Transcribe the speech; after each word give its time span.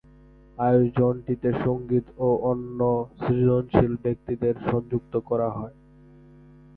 আয়োজনটিতে 0.57 1.49
সংগীত 1.65 2.05
ও 2.17 2.29
অন্য 2.43 2.79
সৃজনশীল 3.17 3.93
ব্যক্তিদের 4.03 4.55
যুক্ত 4.91 5.13
করা 5.29 5.49
হয়। 5.49 5.75